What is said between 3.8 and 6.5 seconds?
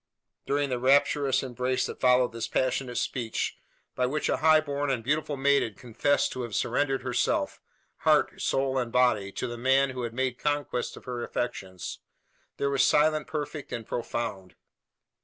by which a high born and beautiful maiden confessed to